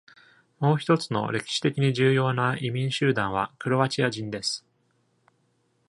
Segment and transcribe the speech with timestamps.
[0.57, 4.65] もう一つの歴史的に重要な移民集団はクロアチア人です。